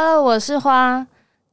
[0.00, 1.08] Hello，我是花。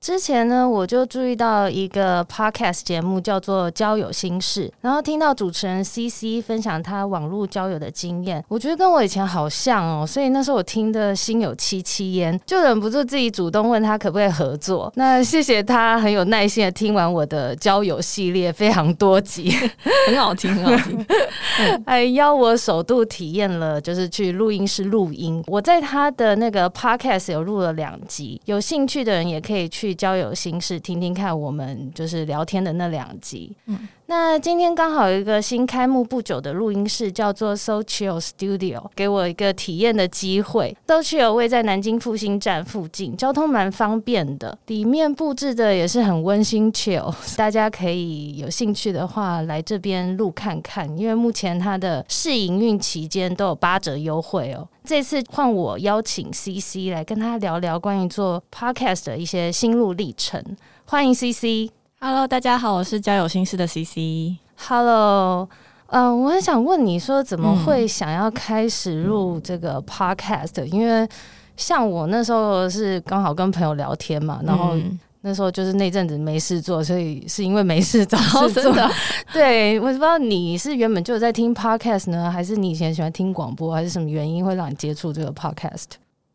[0.05, 14.93] 之前呢，我就注意到一个 podcast 节目叫做《交友心事》，然后听到主持人 CC 分享他网络交友的经验，我觉得跟我以前好像哦，所以那时候我听的心有戚戚焉，就忍不住自己主动问他可不可以合作。
[14.95, 19.51] 那谢谢他很有耐心的听完我的交友系列非常多集，
[20.07, 21.03] 很好听，很好听，
[21.83, 25.43] 还 邀我首度体验了，就是去录音室录音。
[25.47, 29.94] 我在他的那个 podcast 有录了两集，有兴趣的人也可以去。
[29.95, 33.55] 交友心事，听听看我们就是聊天的那两集。
[33.65, 33.87] 嗯。
[34.07, 40.77] 那今天刚好有一个新开幕不久的录音室，叫做 So Chill Studio，给我一个体验的机会。
[40.85, 54.67] So Chill 位在南京复兴站附近，交通蛮方便的，里面布置的也是很温馨 chill，大家可以有兴趣的话来这边录看看，因为目前它的试营运期间都有八折优惠哦。
[54.83, 60.39] 这次换我邀请 CC 来跟他聊聊关于做 Podcast 的一些心路历程，
[60.85, 61.71] 欢迎 CC。
[62.07, 64.37] Hello，大家好，我是交友心事的 CC。
[64.55, 65.49] Hello，
[65.87, 71.09] 嗯、呃，我很想问你说，怎么会想要开始录这个 Podcast？、嗯、因为
[71.57, 74.75] 像我那时候是刚好跟朋友聊天嘛，然后
[75.21, 78.71] 那时候就是那阵子没事做，所以是因为没事找事做。
[78.71, 78.91] 哦、
[79.33, 85.85] 对，我不知道你是原本就有在听 Podcast 呢，还是你以前喜欢听广播，还是什么原因会让你接触这个 Podcast？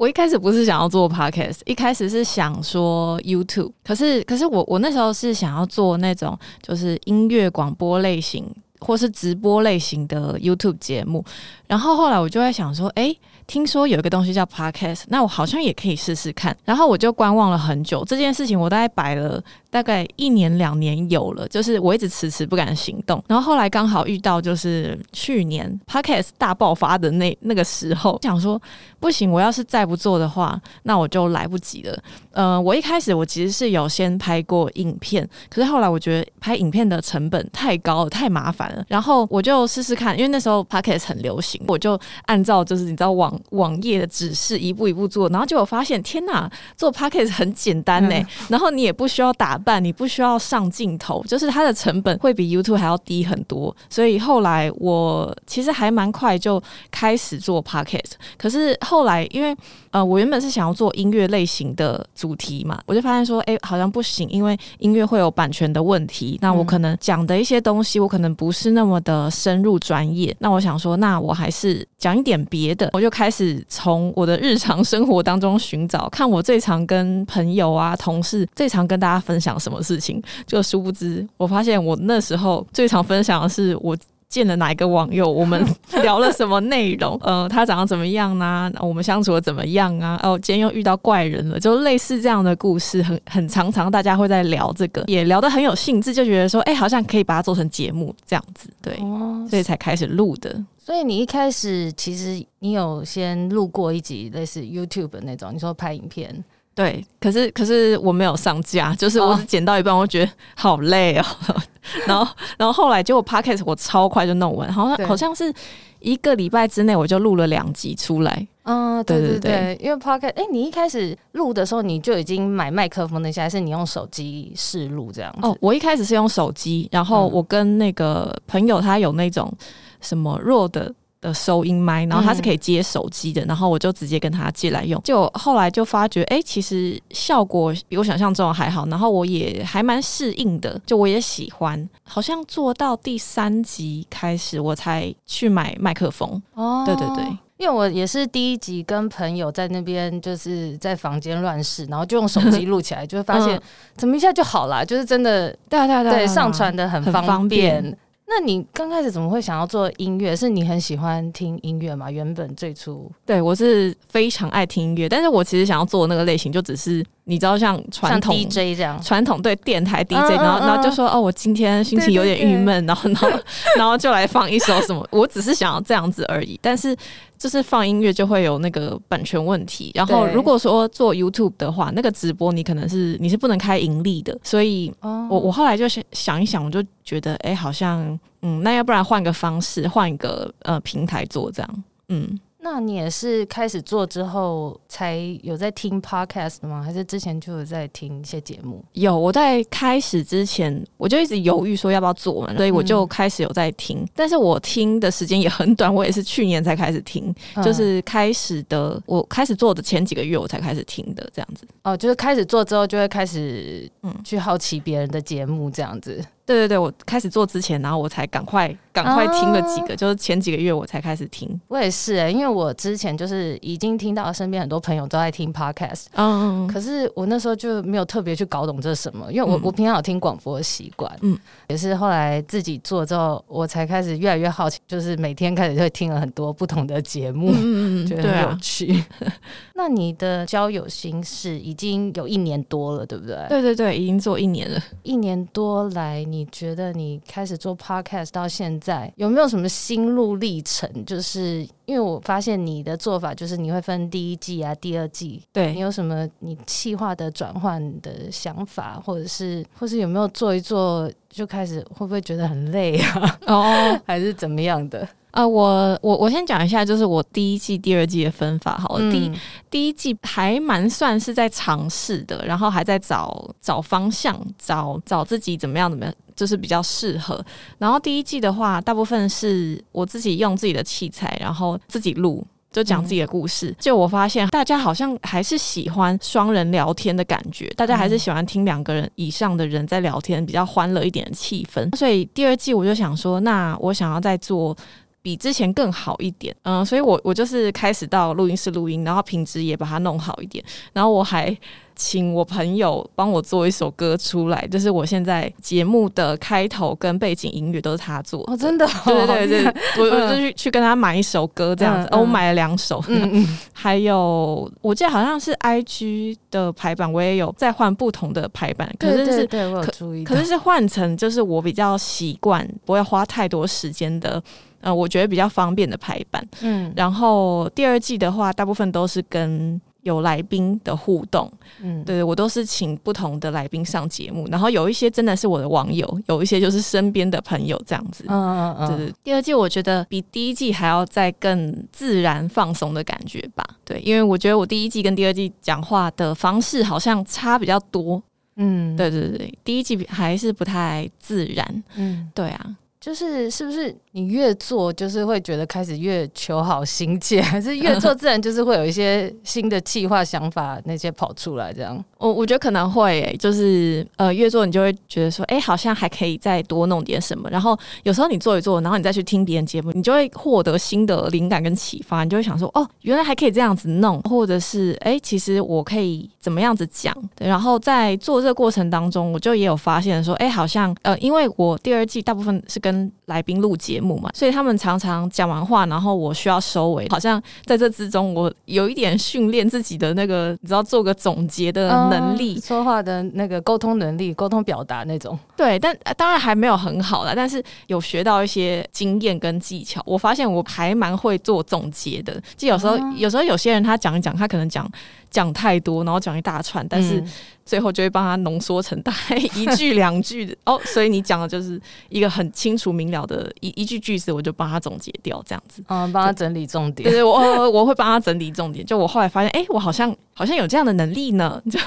[0.01, 11.25] 我一开始不是想要做 podcast，一开始是想说 YouTube，可是可是我我那时候是想要做那种就是音乐广播类型或是直播类型的 YouTube 节目，
[11.67, 13.14] 然后后来我就在想说，哎。
[13.47, 16.56] 听说有一个东西叫 Podcast，那我好像也可以试试看。
[16.64, 23.20] 然后我就观望了很久，这件事情我大概摆了大概一年两年有了，就是我一直迟迟不敢行动。
[23.27, 28.62] 然后后来刚好遇到就是去年 Podcast 大爆发的那那个时候，想说
[29.01, 32.01] 不行，我要是再不做的话，那我就来不及了。
[32.33, 38.85] 呃，我一开始我其实是有先拍过影片，可是后来我觉得拍影片的成本太高了，太麻烦了。
[38.89, 48.14] 然后我就试试看，因为那时候 Podcast 很流行，我就按照就是你知道网网页的指示一步一步做，然后结果发现天哪，做 Podcast 很简单呢。
[48.14, 53.74] 嗯、然后你也不需要打扮，你不需要上镜头，就是它的成本会比 YouTube 还要低很多。
[53.89, 58.12] 所以后来我其实还蛮快就开始做 Podcast。
[58.39, 59.57] 可是后来因为
[59.90, 66.39] 呃，我原本是想要做音乐类型的主题嘛，我就发现说，哎，好像不行，因为音乐会有版权的问题。
[66.40, 70.34] 那我可能讲的一些东西，我可能不是那么的深入专业。
[70.39, 72.90] 那我想说，那我还是讲一点别的。
[72.92, 80.23] 我就开始从我的日常生活当中寻找，看我最常跟朋友啊、同事最常跟大家分享什么事情。
[80.46, 83.96] 就殊不知，我发现我那时候最常分享的是我。
[84.30, 85.30] 见了哪一个网友？
[85.30, 85.63] 我们
[86.02, 87.18] 聊了什么内容？
[87.23, 88.73] 呃，他长得怎么样呢、啊？
[88.80, 90.18] 我们相处的怎么样啊？
[90.23, 100.64] 哦，今天又遇到怪人了，就类似这样的故事，很很常常大家会在聊这个，也聊得很有兴致，就觉得说，哎、欸，好像可以把它做成节目这样子，对，哦、所以才开始录的。
[100.79, 106.42] 所以你一开始其实你有先录过一集类似 YouTube 的那种，你说拍影片。
[106.75, 111.25] 对，可是可是我没有上架， 就是我剪到一半，我觉得好累哦。
[112.07, 115.53] 然后然后后来结果 Podcast 我超快就弄完，好像好像是
[115.98, 118.47] 一个礼拜之内我就录了两集出来。
[118.64, 125.39] 嗯，对对对，因为 Podcast，哎，你一开始录的时候你就已经买麦克风那些，还是你用手机试录这样子？
[125.42, 129.53] 哦，我一开始是用手机，然后我跟那个朋友他有那种
[130.00, 130.94] 什么 Rode 的
[131.35, 134.99] 收音麦，然后它是可以接手机的，嗯、然后我就直接跟他借来用。
[135.05, 141.87] 就后来就发觉，哎、欸，其实效果比我想象中还好，然后我也还蛮适应的，就我也喜欢。
[142.03, 146.43] 好像做到第三集开始，我才去买麦克风。
[146.55, 147.25] 哦，对对对，
[147.59, 153.61] 因为我也是第一集跟朋友在那边就是在房间乱试，然后就用手机录起来， 就会发现
[153.94, 157.94] 怎么一下就好了，就是真的，对对对，对，上传的很方便。
[158.31, 160.35] 那你刚开始怎么会想要做音乐？
[160.35, 162.11] 是你很喜欢听音乐吗？
[162.11, 167.05] 原本最初，对，我是非常爱听音乐，但是我其实想要做的那个类型就只是。
[167.31, 173.31] 你知道像传统 DJ 这样，传统对电台 DJ，然后然后就说哦，我今天心情有点郁闷，然后 然后
[173.77, 176.59] 然后就来放一首什么，我只是想要这样子而已。
[176.61, 176.94] 但是
[177.38, 179.93] 就是放音乐就会有那个版权问题。
[179.94, 192.41] 然后如果说做 YouTube 的话，那个直播你可能是你是不能开盈利的，所以我我后来就想想一想，我就觉得哎，好像嗯，那要不然换个方式，换一个呃平台做这样，嗯。
[192.62, 196.83] 那你也是开始做之后才有在听 podcast 吗？
[196.83, 198.85] 还是之前就有在听一些节目？
[198.93, 204.01] 有，我在开始之前我就一直犹豫说要不要做嘛，所以我就开始有在听。
[204.01, 211.67] 嗯、但是我听的时间也很短，我也是去年才开始听，嗯、就是开始的我开始做的前几个月我才开始听的这样子。
[211.83, 216.23] 哦，就是开始做之后就会开始嗯去好奇别人的节目这样子。
[216.50, 221.49] 对对对，我开始做之前，然后我才赶快赶快听了几个，啊、就是前几个月我才开始听。
[221.69, 231.38] 我也是哎、欸，因为我之前就是已经听到身边很多朋友都在听 podcast，嗯，可是我那时候就没有特别去搞懂这是什么，因为我、嗯、我平常有听广播的习惯，嗯，
[231.69, 238.93] 也是后来自己做之后，我才开始越来越好奇，就是每天开始就会听了很多不同的节目，嗯嗯， 觉得很有趣。
[239.20, 239.32] 啊、
[239.76, 243.37] 那你的交友心事已经有一年多了，对不对？
[243.49, 246.40] 对对对，已经做一年了，一年多来你。
[246.41, 250.89] 你觉得你开始做 podcast 到现在有没有什么心路历程？
[251.05, 263.39] 就是因为我发现你的做法就是你会分第一季啊、第二季，对，你有什么你气化的转换的想法，或者是或是有没有做一做就开始会不会觉得很累啊？
[263.47, 265.07] 哦，还是怎么样的？
[265.33, 269.05] 啊、呃，我我我先讲一下，就是我第一季、第二季的分法好了。
[269.05, 269.33] 嗯、第一
[269.71, 277.45] 第一季还蛮算是在尝试的，然后还在找找方向，找找自己怎么样怎么样，就是比较适合。
[277.77, 282.43] 然后第一季的话，大部分是我自己用自己的器材，然后自己录，
[282.73, 283.69] 就讲自己的故事。
[283.69, 291.95] 嗯、就我发现，大家好像还是喜欢双人聊天的感觉，大家还是喜欢听两个人以上的人在聊天，比较欢乐一点的气氛。
[291.95, 294.75] 所以第二季我就想说，那我想要再做。
[295.22, 301.55] 比之前更好一点，嗯，所以我我就是开始到录音室录音，然后品质也把它弄好一点，然后我还
[301.94, 308.52] 请我朋友帮我做一首歌出来，就是我现在节目的开头跟背景音乐都是他做的。
[308.55, 308.87] 哦，真的？
[309.05, 324.43] 对对对对， 我我就去去跟他买一首歌这样子，我买了两首，嗯嗯，还有我记得好像是 IG 的排版，我也有在换不同的排版，可是是，对，我有注意，可是是换成就是我比较习惯，不会花太多时间的。
[324.81, 339.15] 呃，我觉得比较方便的排版，嗯，然后第二季的话，大部分都是跟有来宾的互动，嗯，对，我都是请不同的来宾上节目，然后有一些真的是我的网友，有一些就是身边的朋友这样子，嗯嗯嗯，对对。
[339.23, 348.23] 第二季我觉得比第一季还要再更自然放松的感觉吧，对，因为我觉得我第一季跟第二季讲话的方式好像差比较多，
[348.56, 352.77] 嗯，对对对，第一季还是不太自然，嗯，对啊。
[353.00, 362.05] 就是是不是你越做就是会觉得开始越求好心切， 还是越做自然就是会有一些新的计划想法那些跑出来这样？
[362.19, 367.49] 我我觉得可能会、欸，就是呃越做你就会觉得说，哎、好像还可以再多弄点什么。
[367.49, 377.15] 然后有时候你做一做，然后你再去听别人节目，你就会获得新的灵感跟启发，你就会想说，哦，原来还可以这样子弄，或者是哎、其实我可以怎么样子讲。
[377.35, 387.07] 对，然后在做这个过程当中，我就也有发现说，哎、欸，好像呃，因为我第二季大部分是跟跟来宾录节目嘛，所以他们常常讲完话，然后我需要收尾。
[387.09, 395.39] 好像在这之中，我有一点训练自己的那个，你知道，做个总结的能力，嗯、说话的那个沟通能力、沟通表达那种。
[395.57, 400.03] 对，但当然还没有很好啦，但是有学到一些经验跟技巧。
[400.05, 404.91] 我发现我还蛮会做总结的，就有时候，嗯、有时候有些人他讲一讲，他可能讲。
[405.31, 407.23] 讲太多，然后讲一大串，但是
[407.65, 410.81] 最后就会帮他浓缩成大概一句两句的哦。
[410.87, 415.82] 所以你讲的就是一个很清楚明了的一一句句子，我就帮他总结掉，这样子。
[415.89, 417.08] 嗯，帮他整理重点。
[417.08, 418.84] 对对，我我会帮他整理重点。
[418.84, 421.63] 就我后来发现，哎、欸，我好像好像有这样的能力呢。
[421.70, 421.79] 就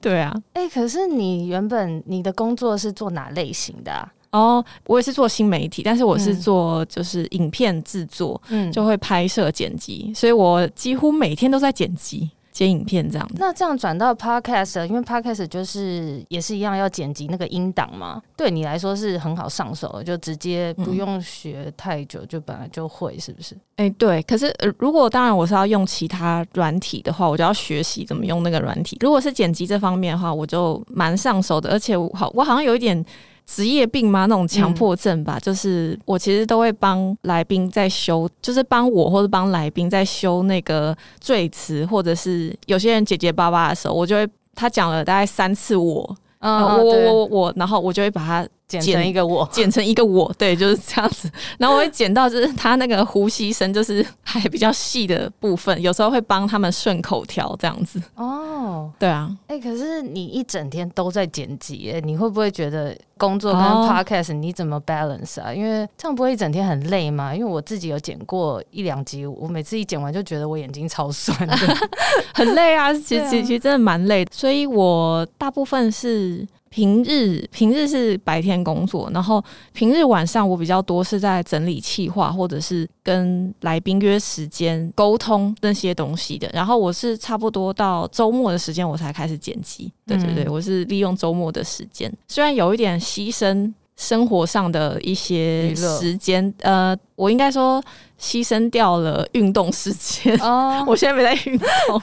[0.00, 4.12] 对啊，哎、欸，可是你原本你的工作是做哪类型的啊？
[4.32, 12.30] 哦，我也是做新媒体，但是我是做就是影片制作，嗯，就会拍摄剪辑，所以我几乎每天都在剪辑。
[12.52, 23.54] 剪影片这样，那这样转到 podcast，因为 podcast 就是也是一样要剪辑那个音档嘛，对你来说是很好上手，就直接不用学太久，就本来就会，是不是？
[23.76, 24.22] 哎、嗯欸，对。
[24.24, 28.98] 可是、呃、如果当然我是要用其他软体的话，我就要学习怎么用那个软体。
[29.00, 33.04] 如果是剪辑这方面的话，我就蛮上手的，而且我好，我好像有一点。
[33.46, 34.26] 职业病吗？
[34.26, 48.48] 那种强迫症吧，嗯、就是我其实都会帮来宾在修，就是帮我或者帮来宾在修那个赘词，或者是有些人结结巴巴的时候，我就会他讲了大概三次我，嗯，我我我我，然后我就会把它
[48.80, 51.30] 剪成一个我，剪成一个我，对，就是这样子。
[51.58, 58.00] 然后我会剪到就是他那个呼吸声，就是还比较细的部分，有时候会帮他们顺口条这样子。
[58.14, 65.52] 哦，对啊，哎、欸，可是你一整天都在剪辑，你会不会觉得工作跟 podcast 你怎么 balance 啊？
[65.52, 67.34] 因为这样不会一整天很累吗？
[67.34, 71.56] 因为我自己有剪过一两集，我每次一剪完就觉得我眼睛超酸的，
[72.34, 72.92] 很累啊。
[72.92, 76.46] 其实其实真的蛮累的，所以我大部分是。
[76.72, 86.48] 平日平日是白天工作，然后平日晚上我比较多是在整理企划，或者是跟来宾约时间沟通那些东西的。
[86.54, 89.92] 然后我是差不多到周末的时间我才开始剪辑。
[90.06, 97.84] 对对对，我是利用周末的时间，虽然有一点牺牲生活上的一些时间，呃，我应该说
[98.18, 100.34] 牺牲掉了运动时间。
[100.40, 102.02] 哦， 我现在没在运动。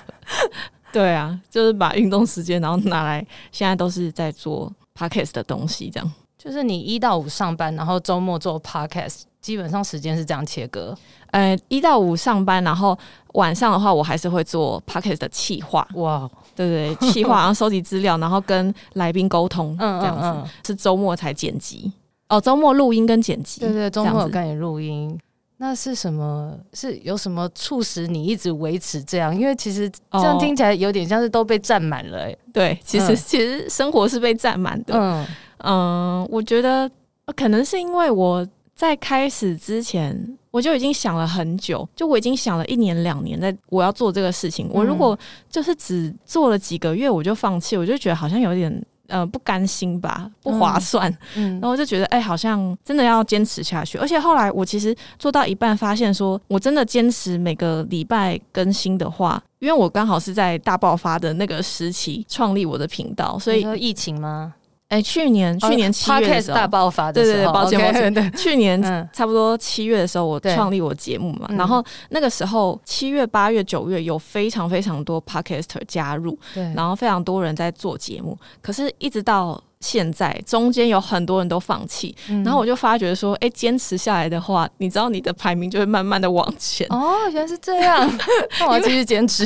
[0.91, 6.11] 对啊，就是把运动时间，然后拿来，现在都是在做 podcast 的东西，这样。
[6.37, 10.97] 就是你一到五上班，然后周末做 podcast，基本上时间是这样切割。
[11.31, 12.97] 呃，一到五上班，然后
[13.33, 15.85] 晚上的话，我还是会做 podcast 的企划。
[15.95, 20.25] 哇，对对对，企划， 然后收集资料，然后跟来宾沟通，这样子。
[20.27, 21.91] 嗯嗯嗯，是周末才剪辑。
[22.29, 23.59] 哦，周末录音跟剪辑。
[23.59, 25.19] 对对，周末有跟你录音。
[25.61, 26.57] 那是什么？
[26.71, 29.37] 是有什么促使你一直维持这样？
[29.37, 32.37] 因为其实这样听起来有点像是都被占满了、欸。
[32.53, 34.93] 对，其实、嗯、其实生活是被占满的。
[34.95, 35.27] 嗯
[35.65, 36.89] 嗯，我觉得
[37.35, 44.69] 可能是因为我在开始之前我就已经想了很久，就我已经想了一年两年，在我要做这个事情。
[44.71, 48.81] 我如果就是只做了几个月我就放弃，我就觉得好像有点。
[49.09, 53.97] 呃，不甘心吧，不划算，嗯，然后我就觉得，哎、欸，好像真的要坚持下去。
[53.97, 64.53] 而且后来我其实做到一半，发现说我真的坚持每个礼拜更新的话，因为我刚好是在大爆发的那个时期创立我的频道，所以疫情吗？
[64.89, 68.81] 哎、欸，去年去年七月的时候，大爆发的时候，对对对，抱歉抱歉，对，去年
[69.13, 79.63] 差不多七月的时候，我创立我节目嘛，然后那个时候七月、八月、九月有非常非常多 podcaster 加入，对，然后非常多人在做节目，可是一直到。
[79.81, 86.85] 现在中间有很多人都放弃，嗯、然后我就发觉说，哎、欸，坚持下来的话，你知道你的排名就会慢慢的往前。
[86.89, 88.05] 哦，原来是这样，
[88.59, 89.45] 那我要继续坚持。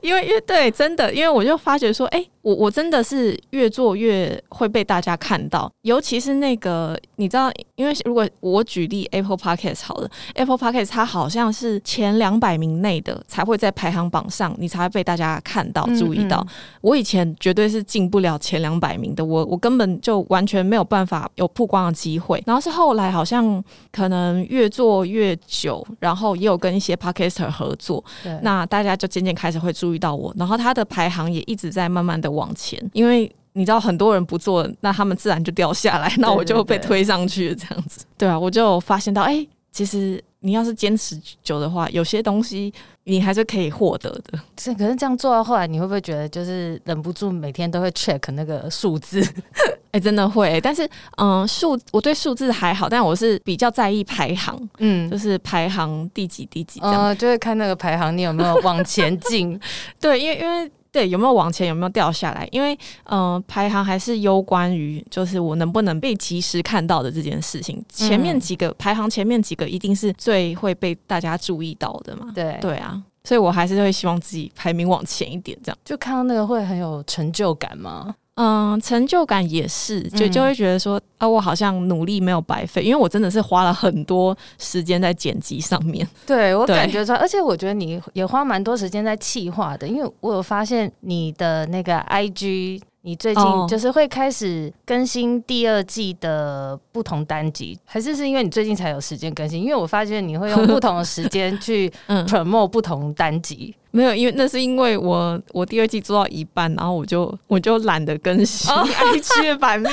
[0.00, 16.38] 因为，因为对，真的，因为我就发觉说，哎、欸，我我真的是越做越会被大家看到，尤其是那个，你知道，因为如果我举例 Apple Podcast 好了，Apple Podcast 它好像是前两百名内的才会在排行榜上，你才会被大家看到、注意到。
[16.38, 19.22] 嗯嗯，我以前绝对是进不了前两百名的。
[19.22, 23.62] 我我根本就完全没有办法有曝光的机会，然后是后来好像
[23.92, 40.22] 可能越做越久，然后也有跟一些 podcaster 合作，对，那大家就渐渐开始会注意到我，然后他的排行也一直在慢慢的往前，因为你知道很多人不做，那他们自然就掉下来，那我就被推上去这样子，对啊，我就发现到，哎、欸，其实。
[40.40, 44.38] 你要是坚持久的话，有些东西你还是可以获得的。
[44.56, 49.20] 是，可是这样做到后来，你会不会觉得就是忍不住每天都会 check 那个数字？
[49.90, 50.60] 哎、欸，真的会、欸。
[50.60, 59.58] 但是，嗯，数我对数字还好，但我是比较在意排行，嗯，就是排行第几第几这样，嗯、就会看那个排行，你有没有往前进？
[60.00, 60.70] 对，因为因为。
[60.90, 62.48] 对，有没有往前，有没有掉下来？
[62.50, 67.84] 因为，嗯、呃，排行还是攸关于，就是我能不能被及时看到的这件事情。
[67.92, 72.32] 前面几个、嗯、排行前面几个一定是最会被大家注意到的嘛？
[72.34, 78.14] 对，对啊，所以我还是会希望自己排名往前一点，这样就看到那个会很有成就感吗？
[78.40, 86.08] 嗯，成就感也是，就就会觉得说、嗯、啊，我好像努力没有白费，因为我真的是花了很多时间在剪辑上面。
[86.24, 92.80] 对，我感觉说，而且我觉得你也花蛮多时间在企划的，因为我有发现你的那个 IG。
[93.02, 99.62] 你最近就是会开始更新第二季的不同单集，哦、还是是因为你最近才有时间更新？
[99.62, 101.90] 因为我发现你会用不同的时间去
[102.26, 103.74] promote 不同单集。
[103.87, 109.92] 嗯、没有，因为那是因为我我第二季做到一半，然后我就我就懒得更新 IG 的版面。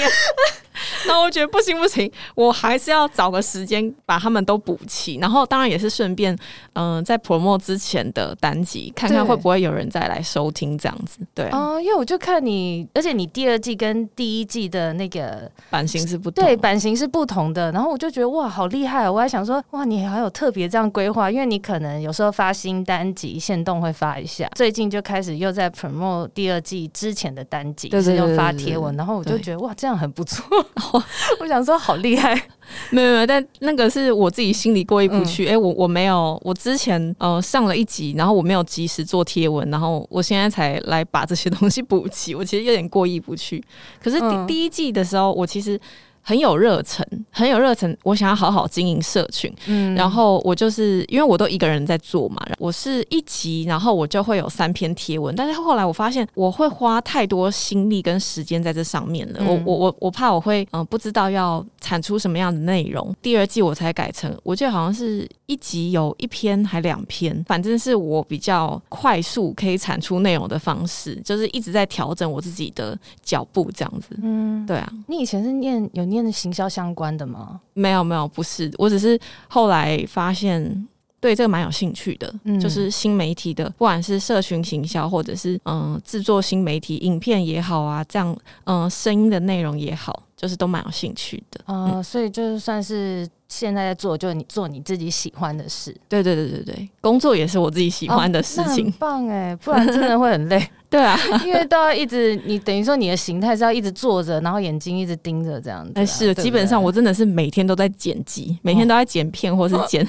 [1.07, 6.33] 那我觉得不行不行，我还是要找个时间把他们都补齐，然后当然也是顺便，
[6.73, 11.19] 嗯、呃，在 promote 之前的单集，看看会不会有人再来收听这样子。
[11.33, 19.09] 对啊、呃，因为我就看你，而且你第二季跟第一季的那个版型是不同，对，版型是不同的，然后我就觉得哇，好厉害！
[19.09, 30.45] 我还想说哇，你还有特别这样规划，因为你可能有时候发新单集，限动会发一下，最近就开始又在 promote 第二季之前的单集，就是用发贴文，然后我就觉得哇，这样很不错。
[31.39, 32.33] 我想说好厉害，
[32.91, 35.45] 没有没有，但那个是我自己心里过意不去。
[35.45, 43.63] 哎、嗯欸，我我没有，我之前呃上了一集，然后我没有及时做贴文，然后我现在才来把这些东西补齐，我其实有点过意不去。
[44.03, 45.79] 可是第、嗯、第一季的时候，我其实
[46.27, 49.53] 很有热忱，很有热忱，我想要好好经营社群。
[49.67, 55.35] 嗯，然后我就是因为我都一个人在做嘛，我是一集，然后我就会有三篇贴文。
[55.35, 59.39] 但是后来我发现，我会花太多心力跟时间在这上面了。
[59.39, 63.13] 嗯、我我我我怕我会嗯、呃、不知道要产出什么样的内容。
[63.21, 74.17] 第二季我才改成，我记得好像是一集有一篇还两篇，反正是我比较快速可以产出内容的方式，就是一直在调整我自己的脚步这样子。
[74.23, 74.91] 嗯，对啊。
[75.07, 77.59] 你以前是念有念行销相关的吗？
[77.73, 80.87] 没有没有，不是，我只是后来发现
[81.19, 91.61] 对这个蛮有兴趣的，嗯、就是新媒体的，不管是社群行销，或者是嗯制作新媒体影片也好啊，这样嗯声音的内容也好，就是都蛮有兴趣的。
[91.65, 95.95] 呃、嗯，所以就是算是现在在做，就是你做你自己喜欢的事。
[96.07, 98.85] 对对对对对，工作也是我自己喜欢的事情。
[98.87, 100.69] 哦、很棒哎，不然真的会很累。
[100.95, 105.93] 对啊， 因为都要一直，你等于说你的形态是要一直坐着，然后眼睛一直盯着这样子、啊。
[105.95, 110.07] 哎，是，基本上我真的是每天都在剪辑，每天都在剪片，或是 剪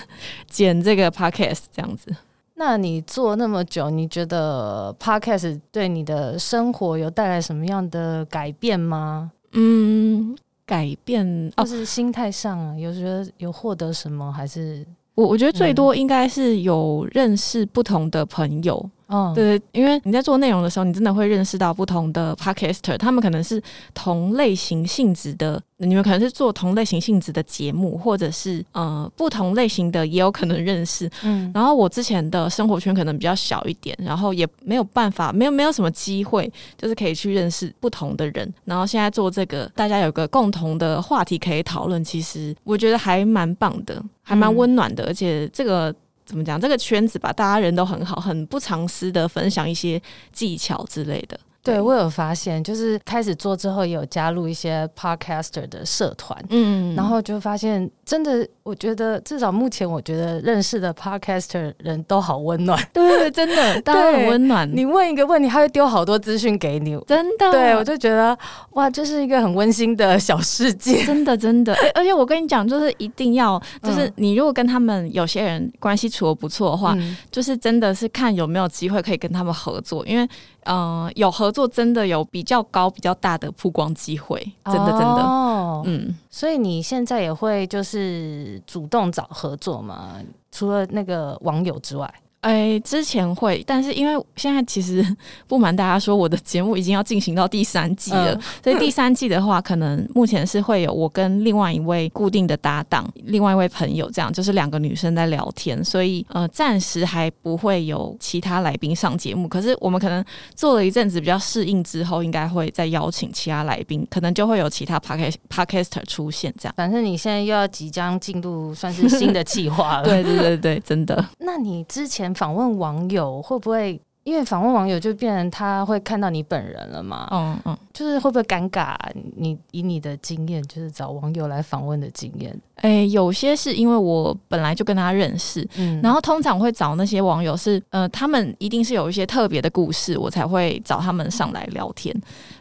[0.48, 2.14] 剪这个 podcast 这样子。
[2.54, 9.32] 那你做那么久，你觉得 podcast 对你的生活有带来什么样的改变吗？
[9.54, 14.32] 嗯，改变，就是心态上啊，有觉得有获得什么？
[14.32, 18.78] 还是我我觉得最多应该是有认识不同的朋友。
[18.82, 18.90] 嗯，
[19.34, 23.62] 对，因为你在做内容的时候，你真的会认识到不同的 podcaster，他们可能是
[23.94, 31.08] 同类型性质的，你们可能是做同类型性质的节目，或者是呃不同类型的也有可能认识。
[31.22, 38.52] 嗯，然后我之前的生活圈可能比较小一点，然后也没有办法，没有没有什么机会，就是可以去认识不同的人。
[38.64, 45.94] 然后现在做这个，大家有个共同的话题可以讨论，其实我觉得还蛮棒的，还蛮温暖的，嗯，而且这个。
[46.26, 46.60] 怎么讲？
[46.60, 50.00] 这个圈子吧，大家人都很好，很不藏私的分享一些
[50.32, 51.38] 技巧之类的。
[51.66, 64.70] 对，我有发现，就是开始做之后，也有加入一些 podcaster 的社团，嗯，然后就发现，真的，我觉得至少目前，我觉得认识的 podcaster 人都好温暖，对，真的， 大家很温暖。
[64.72, 67.50] 你问一个问题，他会丢好多资讯给你，真的。
[67.50, 68.38] 对，我就觉得，
[68.74, 71.74] 哇，这是一个很温馨的小世界，真的，真的。
[71.94, 80.28] 而且我跟你讲，就是一定要，就是你如果跟他们有些人关系处的不错的话，嗯，就是真的是看有没有机会可以跟他们合作，因为。
[80.66, 85.22] 嗯、呃，有合作真的有比较高、比较大的曝光机会，真的真的。
[85.22, 90.16] 哦、嗯，所以你现在也会就是主动找合作嘛？
[90.52, 92.12] 除了那个网友之外？
[92.46, 95.04] 哎、欸，之前会，但是因为现在其实
[95.48, 109.48] 不瞒大家说，我的节目已经要进行到第三季了，嗯、所以第三季的话，可能目前是会有我跟另外一位固定的搭档，另外一位朋友，这样就是两个女生在聊天，所以呃，暂时还不会有其他来宾上节目。
[109.48, 116.74] 可是我们可能做了一阵子比较适应之后，应该会再邀请其他来宾，可能就会有其他 podcast podcaster 出现这样。
[116.76, 121.26] 反正你现在又要即将进入算是新的计划了， 对对对对，真的。
[121.40, 122.35] 那你之前。
[122.36, 124.00] 访问网友会不会？
[124.24, 127.28] 因为访问网友就变成他会看到你本人了嘛？
[127.30, 128.96] 嗯嗯，就是会不会尴尬？
[129.36, 132.60] 你以你的经验，就是找网友来访问的经验。
[132.76, 142.14] 哎、欸，有些是因为我本来就跟他认识，嗯，然后通常会找那些网友是，呃，他们一定是有一些特别的故事，我才会找他们上来聊天，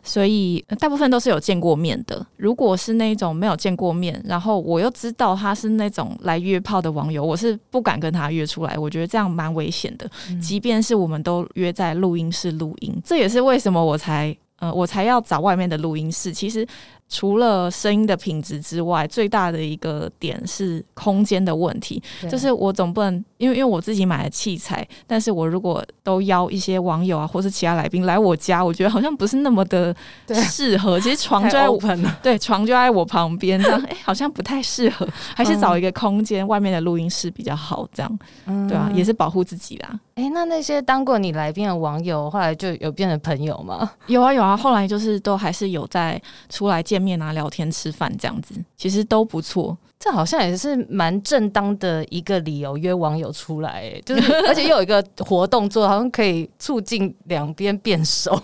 [0.04, 2.25] 所以大部分都是有见过面的。
[2.38, 10.10] 如果是那种没有见过面，然后我又知道他是那种来约炮的网友，我是不敢跟他约出来，我觉得这样蛮危险的。
[10.30, 16.32] 嗯、即便是我们都约在录音室录音，这也是为什么我才，呃，我才要找外面的录音室。
[16.32, 16.65] 其实。
[17.08, 22.02] 除了声音的品质之外，最大的一个点是空间的问题。
[22.30, 29.96] 就是我总不能因为因为我自己买了器材，但是我如果都邀一些网友啊，或是其他来宾来我家，我觉得好像不是那么的
[30.28, 31.00] 适合。
[31.00, 31.80] 其实 床就在我
[32.24, 35.08] 对床就在我旁边，这样哎、欸，好像不太适合。
[35.36, 38.20] 还是找一个空间，外面的录音室比较好，这样
[38.68, 40.00] 对啊，也是保护自己啦。
[40.15, 43.91] 哎、欸，那那些当过你来宾的网友，后来就有变成朋友吗？
[44.08, 49.77] 有啊有啊，后来就是都还是有在出来见见面啊、聊天、吃饭这样子，其实都不错。
[50.06, 58.39] 这好像也是蛮正当的一个理由约网友出来，欸， 就是而且又有一个活动做，好像可以促进两边变熟。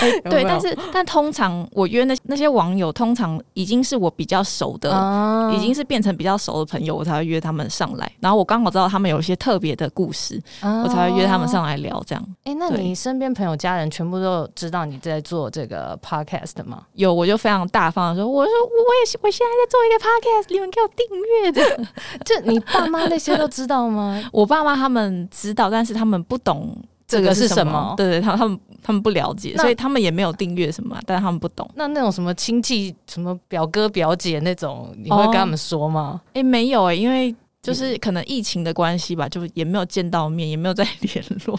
[0.00, 8.10] 欸、 对，但是但通常我约那那些网友，通常已经是我比较熟的，啊、已经是变成比较熟的朋友，我才会约他们上来。
[8.18, 12.02] 然后我刚好知道他们有一些特别的故事，啊、我才会约他们上来聊。
[12.04, 16.82] 这样，哎、欸，那你身边朋友、家人全部都知道你在做这个 podcast 吗？
[16.94, 21.06] 有，我就非常大方的说，我说我也我现在在做一个 podcast，你们给我订
[21.42, 21.84] 阅的。
[22.24, 24.22] 就你爸妈那些都知道吗？
[24.32, 26.76] 我爸妈他们知道，但是他们不懂。
[27.06, 27.94] 这个是什么？
[27.96, 31.66] 对对，他他们他们不了解，所以他们也没有订阅什么，但是他们不懂。
[31.74, 36.20] 那那种什么亲戚、什么表哥表姐那种，你会跟他们说吗？
[36.26, 37.34] 哎、哦欸，没有哎、欸，因为。
[37.60, 41.58] 就是可能疫情的关系吧，就也没有见到面，也没有再 联络，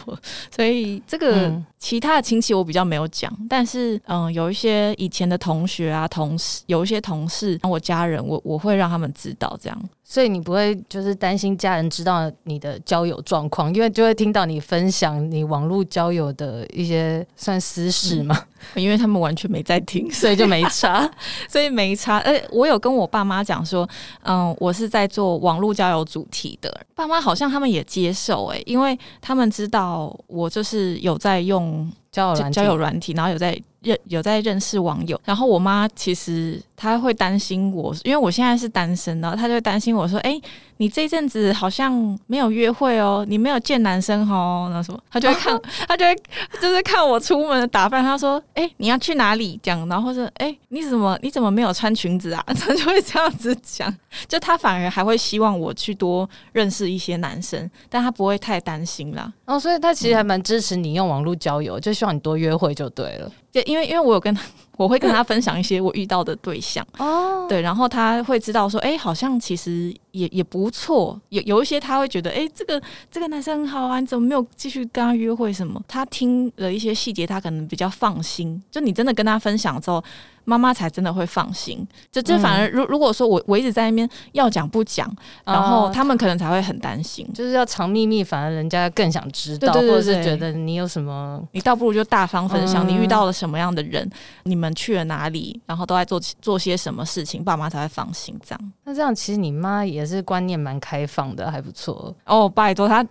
[0.55, 3.31] 所以这个其他的亲戚我比较没有讲。
[3.49, 9.89] 但是，嗯，有一些以前的同学啊、同事，有一些同事，我家人，我我会让他们知道这样。
[10.12, 18.36] 所以你不会就是担心家人知道你的交友状况，因为就会听到你分享你网络交友的一些算私事嘛？
[18.74, 21.08] 嗯，因为他们完全没在听， 所以就没差，
[21.48, 22.17] 所以没差。
[22.22, 23.88] 哎，我有跟我爸妈讲说，
[24.24, 33.56] 嗯，我是在做网络交友主题的，爸妈好像他们也接受，哎，因为他们知道我就是有在用交友交友软体，然后有在。
[33.81, 40.39] 认有在认识网友，然后我妈其实她会担心我，因为我现在是单身，然后她就担心我说：“哎、
[40.79, 46.15] 你这阵子好像没有约会哦，你没有见男生哦。”然后什么，他就会看， 他就会
[46.61, 53.93] 就是看我出门的打扮，他说：“哎、欸，你要去哪里？”这样，然后说：“哎、欸，你怎么你怎么没有穿裙子啊？” 他就会这样子讲，
[54.25, 59.29] 就他反而还会希望我去多认识一些男生，但他不会太担心啦。
[59.45, 63.29] 哦，所以他其实还蛮支持你用网络交友，就希望你多约会就对了。
[63.51, 64.41] 对，因为因为我有跟他，
[64.79, 75.83] 我会跟他分享一些我遇到的对象哦，对，然后他会知道说，哎，好像其实也也不错，有有一些他会觉得，哎，这个这个男生很好啊，你怎么没有继续跟他约会什么？
[75.85, 78.63] 他听了一些细节，他可能比较放心。
[78.71, 80.01] 就你真的跟他分享之后。
[80.49, 85.07] 妈妈才真的会放心，就这反而如如果说我我一直在那边要讲不讲，
[85.45, 94.09] 然后他们可能才会很担心，就是要藏秘密，反而人家更想知道，或者是觉得你有什么，你倒不如就大方分享，你遇到了什么样的人，
[94.43, 98.35] 你们去了哪里，然后都在做做些什么事情，爸妈才会放心。
[98.43, 102.49] 这样，那这样其实你妈也是观念蛮开放的，还不错哦。
[102.49, 103.05] 拜托她。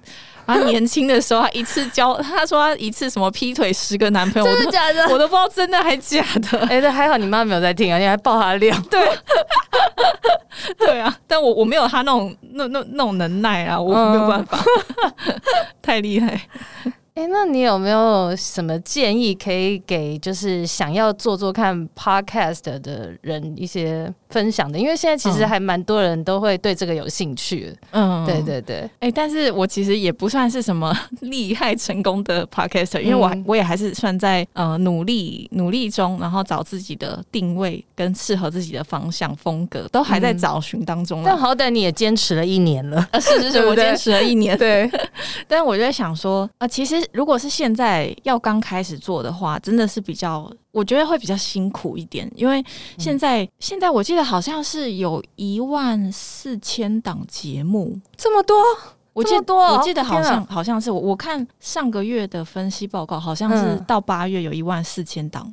[0.47, 5.03] 他年轻的时候，他一次交， 他说他一次什么劈腿十个男朋友，真的假的？
[5.13, 6.59] 我都不知道真的还假的。
[6.61, 8.77] 哎、欸，这还好，你妈没有在听啊，你还爆他料。
[8.91, 9.09] 对，
[10.79, 14.59] 对啊，但我我没有他那种那那那种能耐啊，我没有办法，
[15.27, 15.41] 嗯、
[15.83, 16.41] 太厉害。
[17.19, 24.79] 哎、欸，那你有没有什么建议可以给就是想要做做看 podcast 的人一些分享的？
[24.79, 27.77] 因为现在其实还蛮多人都会对这个有兴趣。
[27.91, 28.77] 嗯，对对对。
[29.01, 41.25] 哎、欸，但是我其实也不算是什么 厉害成功的 podcaster，因为我我也还是算在呃努力努力中，然后找自己的定位跟适合自己的方向风格，都还在找寻当中。
[41.25, 44.57] 但好歹你也坚持了一年了，啊，是是是， 我坚持了一年。
[44.57, 44.89] 对，
[45.49, 47.08] 但我就在想说啊，其实。
[47.13, 52.65] 如果是现在要刚开始做的话，真的是比较，我觉得会比较辛苦一点，因为
[52.99, 58.57] 现在、嗯、现在我记得好像是有一万四千档节目，这么多，
[59.13, 65.53] 我记得多，我记得好像好像是我我看上个月的分析报告，好像是到八月有一万四千档。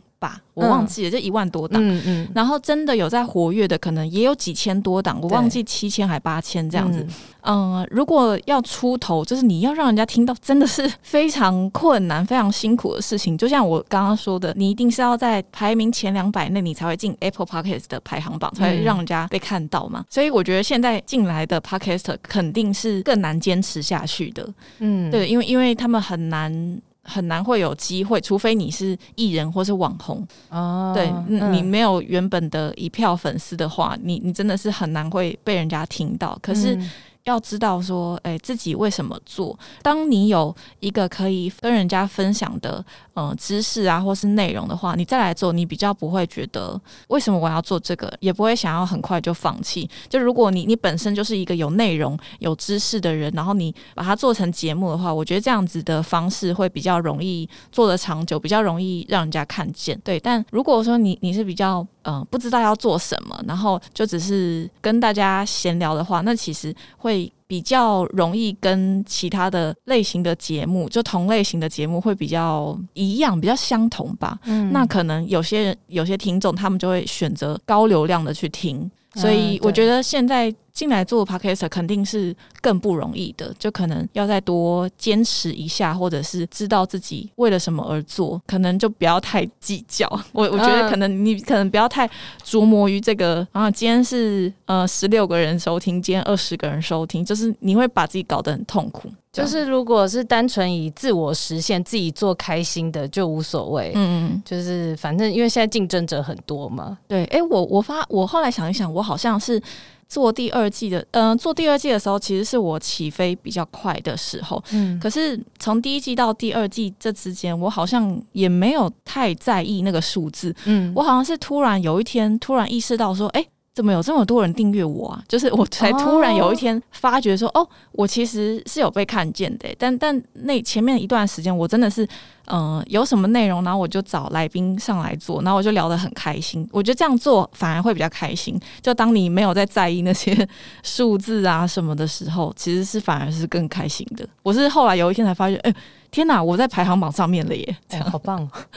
[0.56, 7.06] 我忘记了，就一万多档，嗯嗯，然后真的有在活跃的，可能也有几千多档，我忘记七千还八千这样子。
[7.41, 13.38] 嗯，呃，如果要出头，就是你要让人家听到，真的是非常困难、非常辛苦的事情。
[13.38, 20.06] 就像我刚刚说的，你一定是要在排名前两百内，你才会进 Apple Podcast 的排行榜，才会让人家被看到嘛。
[20.10, 24.47] 所以我觉得现在进来的 Podcaster 肯定是更难坚持下去的。
[24.80, 26.82] 嗯，对，因为因为他们很难。
[27.06, 30.91] 很难会有机会，除非你是艺人或是网红哦。
[30.94, 36.38] 对，嗯、你没有原本的一票粉丝的话，你你真的是很难会被人家听到。
[36.41, 36.78] 可是。
[37.26, 39.58] 要知道说，哎，自己为什么做？
[39.82, 42.84] 当你有一个可以跟人家分享的，
[43.14, 49.90] 呃，知识啊，或是内容的话，你再来做，你比较不会觉得为什么我要做这个，也不会想要很快就放弃。
[50.08, 60.00] 就如果你你本身就是一个有内容、有知识的人，然后你把它做成节目的话，我觉得这样子的方式会比较容易做得长久，比较容易让人家看见。
[60.04, 67.14] 对，但如果说你你是比较嗯、不知道要做什么，然后就只是跟大家闲聊的话，那其实会
[67.48, 74.40] 比较容易跟其他的类型的节目，就同类型的节目会比较一样，比较相同吧。
[74.46, 78.90] 嗯，那可能有些人、有些听众，他们就会选择高流量的去听。
[79.14, 90.06] 所以我觉得现在进来做 Podcast 肯定是更不容易的，就可能要再多坚持一下，或者是知道自己为了什么而做，可能就不要太计较。
[90.34, 92.08] 我我觉得可能你可能不要太
[92.44, 99.10] 琢磨于这个啊，今天是呃十六个人收听，今天二十个人收听，就是你会把自己搞得很痛苦。
[99.32, 103.92] 就是如果是单纯以自我实现、自己做开心的，就无所谓。
[103.94, 106.98] 嗯嗯，就是反正因为现在竞争者很多嘛。
[107.06, 109.62] 对，哎、欸，我我发我后来想一想，我好像是
[110.08, 114.63] 做第二季的，嗯、呃，做第二季的时候，其实是我起飞比较快的时候。
[114.72, 120.56] 嗯，可是从第一季到第二季这之间，我好像也没有太在意那个数字。
[120.65, 123.50] 嗯，我好像是突然有一天突然意识到说，哎、欸。
[123.76, 125.22] 怎么有这么多人订阅我啊？
[125.28, 129.68] 就是我才突然有一天发觉说，哦，哦，我其实是有被看见的。
[129.78, 132.06] 但但那前面一段时间，我真的是，
[132.46, 136.66] 嗯、呃，有什么内容，然后我就找来宾上来做，然后我就聊得很开心。
[136.72, 138.58] 我觉得这样做反而会比较开心。
[138.82, 140.48] 就当你没有在在意那些
[140.82, 144.26] 数字啊什么的时候，其实是反而是更开心的。
[144.42, 145.76] 我是后来有一天才发现，哎。
[146.15, 147.78] 天哪，我在排行榜上面了耶！
[147.91, 148.49] 哎、好棒！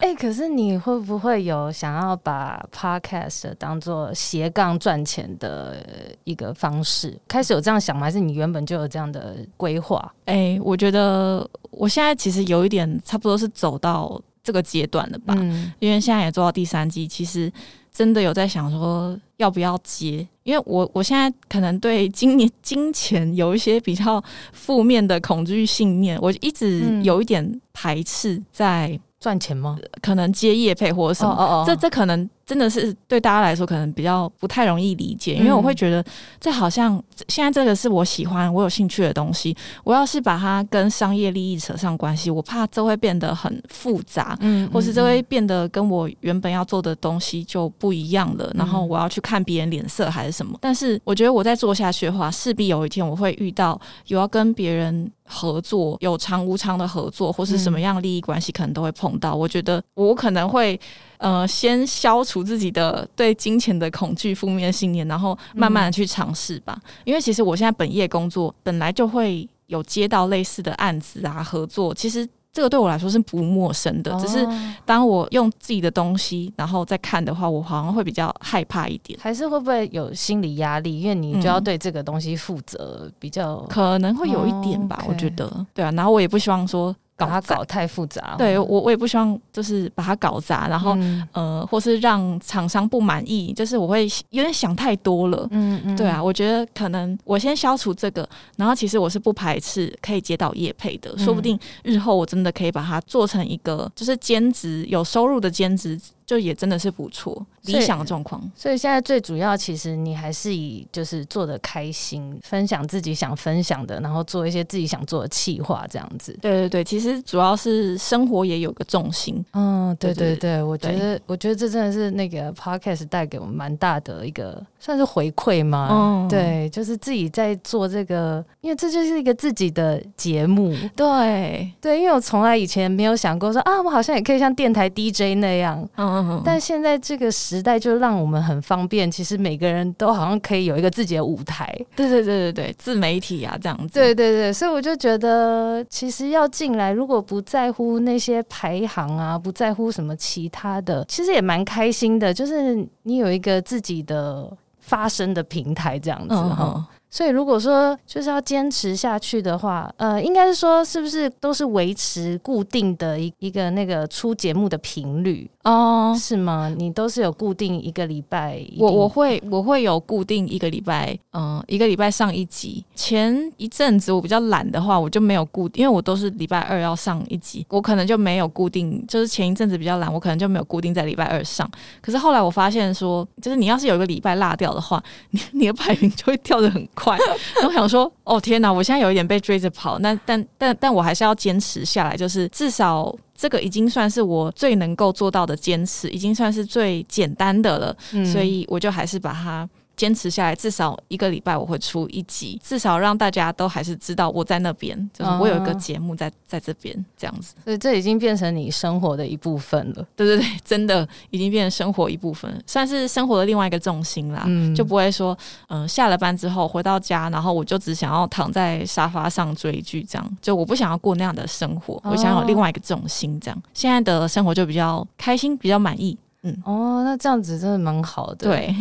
[0.00, 5.76] 哎、欸，可是你会不会有想要把 podcast 当做斜杠赚钱的
[6.24, 7.16] 一个方式？
[7.28, 8.06] 开始有这样想吗？
[8.06, 10.12] 还是你原本就有这样的规划？
[10.24, 15.34] 哎、欸，我觉得我现在其实有一点差不多是走到这个阶段了吧？
[15.38, 17.52] 嗯，因为现在也做到第三季，其实。
[17.96, 29.78] 真的有在想说要不要接，因为我我现在可能对今年金钱有一些比较负面的恐惧信念，我一直有一点排斥在赚钱吗？
[30.02, 32.28] 可能接业配或者什么，哦哦哦这这可能。
[32.46, 36.02] 真的是对大家来说可能比较不太容易理解，因为我会觉得
[36.40, 50.56] 这好像现在这个是我喜欢、我有兴趣的东西，我要是把它跟商业利益扯上关系，我怕这会变得很复杂，嗯，或是这会变得跟我原本要做的东西就不一样了，然后我要去看别人脸色还是什么？
[50.60, 59.34] 但是我觉得我再做下去的话，势必有一天我会遇到有要跟别人合作、有偿无偿的合作，或是什么样利益关系，可能都会碰到。
[59.34, 60.78] 我觉得我可能会。
[61.18, 66.78] 呃，先消除自己的对金钱的恐惧、负面信念，然后慢慢的去尝试吧。
[66.84, 66.90] 嗯。
[67.04, 74.14] 因为其实我现在本业工作本来就会有接到类似的案子啊，合作，其实这个对我来说是不陌生的。
[74.20, 74.46] 只是
[74.84, 79.18] 当我用自己的东西，然后再看的话，我好像会比较害怕一点。
[79.22, 81.00] 还是会不会有心理压力？
[81.00, 85.04] 因为你就要对这个东西负责，比较可能会有一点吧。
[85.08, 85.90] 我觉得，对啊。
[85.92, 86.94] 然后我也不希望说。
[87.16, 105.98] 把它搞太复杂，对我我也不希望就是把它搞砸，然后、嗯、呃，或是让厂商不满意，就是我会有点想太多了，嗯嗯，对啊，我觉得可能我先消除这个，然后其实我是不排斥可以接到业配的，嗯、说不定日后我真的可以把它做成一个就是兼职有收入的兼职。
[106.26, 108.42] 就也真的是不错，理想的状况。
[108.56, 116.36] 所以现在最主要，其实你还是以就是做的开心，分享自己想分享的，然后做一些自己想做的企划，这样子。
[116.42, 119.42] 对对对，其实主要是生活也有个重心。
[119.52, 125.88] 嗯，对对对，我觉得我觉得这真的是那个 podcast 带给我们蛮大的一个算是回馈嘛？
[125.92, 130.74] 嗯，对，就是自己在做这个，因为这就是一个自己的节目。
[130.96, 135.88] 对对，因为我从来以前没有想过说啊，我好像也可以像电台 DJ 那样。
[135.96, 136.15] 嗯。
[136.44, 141.66] 但现在这个时代就让我们很方便，其实每个人都好像可以有一个自己的舞台。
[141.94, 143.94] 对对对对对，自媒体啊这样子。
[143.94, 152.32] 对对对，所以我就觉得，其实要进来，如果不在乎那些排行啊，不在乎什么其他的，其实也蛮开心的。
[152.32, 156.74] 就是你有一个自己的发声的平台，这样子哈。
[156.76, 166.14] 嗯所以，如果说就是要坚持下去的话，呃，应该是说，是不是都是维持固定的一一个那个出节目的频率哦？
[166.18, 166.72] 是吗？
[166.76, 168.62] 你都是有固定一个礼拜？
[168.78, 172.84] 我我会我会有固定一个礼拜，嗯、呃，一个礼拜上一集。
[172.94, 179.02] 前一阵子我比较懒的话，我就没有固定，因为我都是礼拜二要上一集，我可能就没有固定。
[179.06, 181.70] 就是前一阵子比较懒，我可能就没有固定在礼拜二上。
[182.02, 187.16] 可是后来我发现说，就是你要是有一个礼拜落掉的话，你 你的排名就会掉的很快。
[187.54, 199.68] 然后我想说，哦天哪，我现在有一点被追着跑，那但但但我还是要坚持下来，就是至少这个已经算是我最能够做到的坚持，已经算是最简单的了，嗯、所以我就还是把它。
[199.96, 207.54] 坚持下来，至少一个礼拜我会出一集，至少让大家都还是知道我在那边，就是我有一个节目在在这边这样子。
[207.64, 210.06] 所以这已经变成你生活的一部分了。
[210.14, 214.44] 对对对，真的已经变成生活一部分，算是生活的另外一个重心啦。
[214.46, 215.36] 嗯，就不会说，
[215.68, 226.16] 嗯、呃，下了班之后回到家，然后我就只想要躺在沙发上追剧，这样就我不想要过那样的生活，我想要有另外一个重心，这样现在的生活就比较开心，比较满意。
[226.42, 228.48] 嗯，哦，那这样子真的蛮好的。
[228.48, 228.76] 对。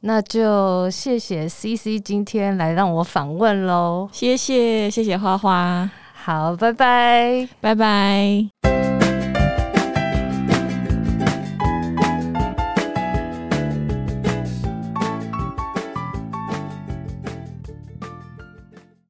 [0.00, 8.77] 那就谢谢 CC 今天来让我访问喽，谢谢谢谢花花，好，拜拜，拜拜。